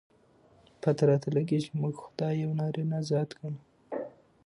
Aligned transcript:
پته 0.81 1.03
راته 1.09 1.29
لګي، 1.35 1.59
چې 1.65 1.71
موږ 1.81 1.95
خداى 2.03 2.33
يو 2.43 2.51
نارينه 2.59 2.97
ذات 3.09 3.29
ګڼو. 3.39 3.59